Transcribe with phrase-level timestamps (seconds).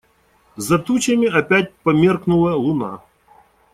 [0.57, 3.01] За тучами опять померкнула луна.